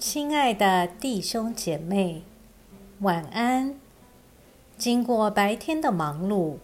[0.00, 2.22] 亲爱的弟兄姐妹，
[3.00, 3.78] 晚安。
[4.78, 6.56] 经过白天的忙碌，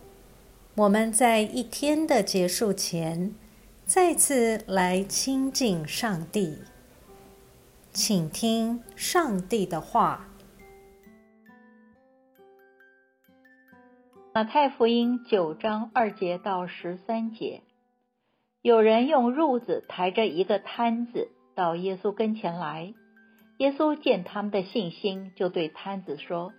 [0.75, 3.35] 我们在一天的结束前，
[3.85, 6.61] 再次来亲近上帝，
[7.93, 10.29] 请听上帝的话。
[14.33, 17.61] 马太福音九章二节到十三节，
[18.63, 22.95] 有人用褥子抬着一个摊子到耶稣跟前来。
[23.59, 26.53] 耶稣见他们的信心，就对摊子说：“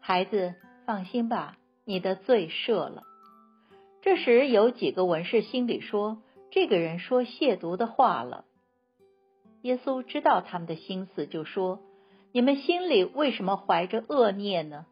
[0.00, 0.54] 孩子，
[0.84, 3.04] 放心吧，你的罪赦了。”
[4.02, 6.18] 这时有几个文士心里说
[6.52, 8.44] ：“这个人说亵渎的话了。”
[9.62, 11.80] 耶稣知道他们的心思，就说
[12.32, 14.84] ：“你们心里为什么怀着恶念呢？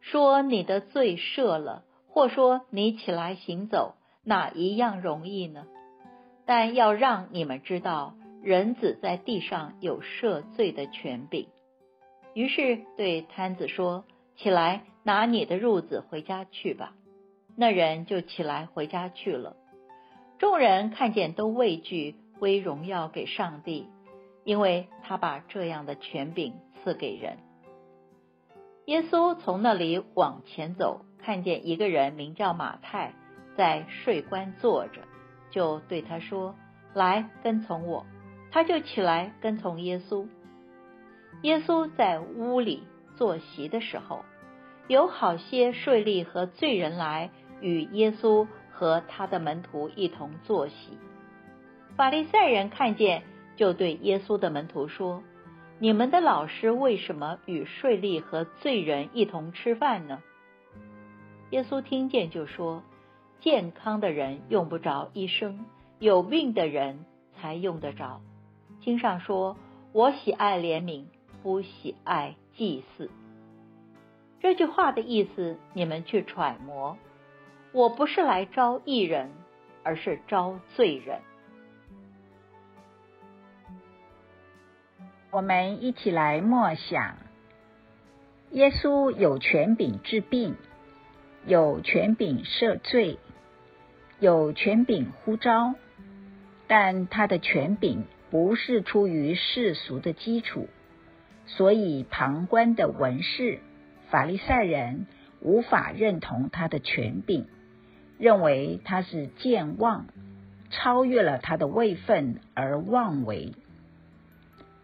[0.00, 5.66] 说你的罪赦了，或说你起来行走，哪一样容易呢？
[6.44, 11.48] 但要让你们知道。”人子在地上有赦罪的权柄，
[12.32, 14.04] 于是对摊子说
[14.36, 16.94] ：“起来，拿你的褥子回家去吧。”
[17.54, 19.56] 那人就起来回家去了。
[20.38, 23.88] 众人看见，都畏惧，归荣耀给上帝，
[24.44, 27.36] 因为他把这样的权柄赐给人。
[28.86, 33.12] 耶稣从那里往前走，看见一个人名叫马太，
[33.54, 35.02] 在税关坐着，
[35.50, 36.54] 就对他说
[36.94, 38.06] ：“来，跟从我。”
[38.50, 40.26] 他就起来跟从耶稣。
[41.42, 42.82] 耶稣在屋里
[43.16, 44.24] 坐席的时候，
[44.88, 50.98] 有好些税吏和罪人来与耶稣和他的门徒一同坐席。
[51.96, 53.22] 法利赛人看见，
[53.56, 55.22] 就对耶稣的门徒说
[55.78, 60.22] ：“你们的老师为什么与税吏和罪人一同吃饭呢？”
[61.50, 62.82] 耶稣听见就说
[63.40, 65.66] ：“健康的人用不着医生，
[65.98, 67.04] 有病的人
[67.34, 68.20] 才用得着。”
[68.82, 69.56] 经上说
[69.92, 71.04] ：“我喜爱怜悯，
[71.42, 73.10] 不喜爱祭祀。”
[74.40, 76.96] 这句话的意思，你们去揣摩。
[77.72, 79.30] 我不是来招义人，
[79.82, 81.20] 而是招罪人。
[85.30, 87.16] 我们一起来默想：
[88.52, 90.56] 耶稣有权柄治病，
[91.44, 93.18] 有权柄赦罪，
[94.18, 95.74] 有权柄呼召，
[96.66, 98.04] 但他的权柄。
[98.30, 100.68] 不是出于世俗的基础，
[101.46, 103.58] 所以旁观的文士、
[104.08, 105.06] 法利赛人
[105.40, 107.46] 无法认同他的权柄，
[108.18, 110.06] 认为他是健忘，
[110.70, 113.54] 超越了他的位分而妄为。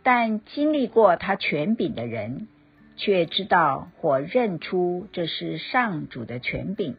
[0.03, 2.49] 但经历过他权柄的人，
[2.97, 6.97] 却知道或认出这是上主的权柄，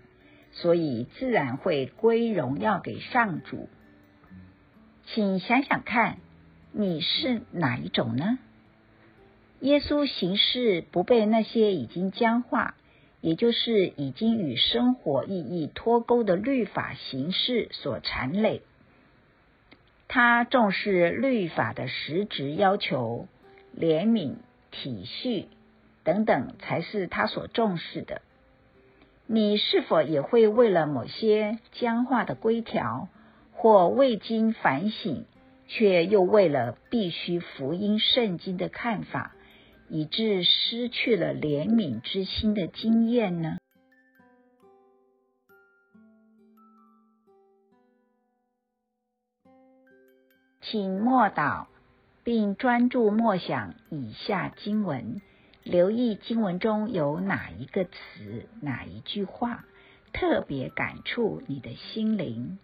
[0.52, 3.68] 所以自然会归荣耀给上主。
[5.08, 6.19] 请想想看。
[6.80, 8.38] 你是哪一种呢？
[9.62, 12.76] 耶稣行事不被那些已经僵化，
[13.20, 18.62] 也就是已经与生活意义脱钩的律法形式所缠累。
[20.08, 23.28] 他重视律法的实质要求，
[23.76, 24.36] 怜悯、
[24.70, 25.46] 体恤
[26.04, 28.22] 等等才是他所重视的。
[29.26, 33.09] 你是否也会为了某些僵化的规条，
[33.52, 35.26] 或未经反省？
[35.67, 39.35] 却又为了必须福音圣经的看法，
[39.89, 43.57] 以致失去了怜悯之心的经验呢？
[50.61, 51.67] 请默祷，
[52.23, 55.22] 并专注默想以下经文，
[55.63, 59.63] 留意经文中有哪一个词、哪一句话
[60.11, 62.57] 特别感触你的心灵，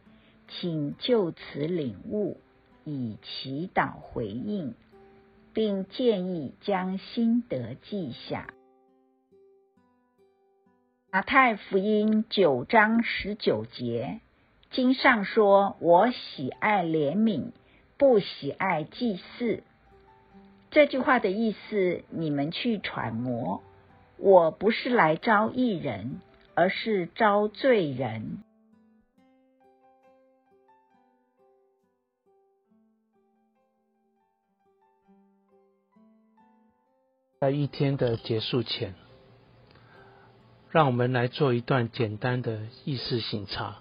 [0.49, 2.41] 请就此领悟。
[2.85, 4.75] 以祈祷回应，
[5.53, 8.47] 并建议将心得记下。
[11.11, 14.19] 马太福音九章十九节
[14.71, 17.51] 经上说：“我喜爱怜悯，
[17.97, 19.63] 不喜爱祭祀。”
[20.71, 23.61] 这句话的意思，你们去揣摩。
[24.17, 26.19] 我不是来招义人，
[26.55, 28.43] 而是招罪人。
[37.43, 38.95] 在一天的结束前，
[40.69, 43.79] 让我们来做一段简单的意识醒察。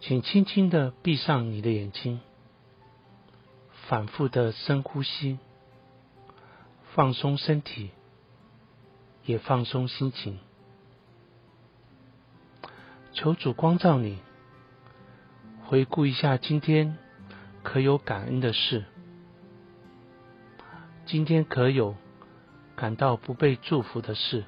[0.00, 2.18] 请轻轻的闭上你的眼睛，
[3.86, 5.38] 反复的深呼吸，
[6.94, 7.90] 放松身体，
[9.24, 10.40] 也放松心情。
[13.12, 14.18] 求主光照你，
[15.64, 16.98] 回顾一下今天
[17.62, 18.84] 可有感恩的事。
[21.10, 21.96] 今天可有
[22.76, 24.44] 感到不被祝福的事？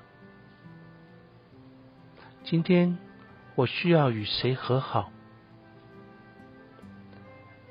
[2.45, 2.99] 今天
[3.57, 5.11] 我需要与谁和好？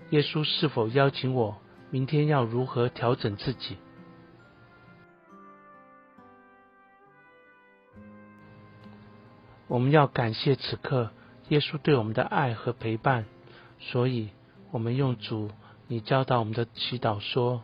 [0.09, 1.57] 耶稣是否邀请我
[1.89, 3.77] 明天要如何调整自己？
[9.69, 11.11] 我们要感谢此刻
[11.47, 13.23] 耶稣对我们的爱和陪伴，
[13.79, 14.31] 所以
[14.69, 15.49] 我们用主
[15.87, 17.63] 你教导我们的祈祷说：“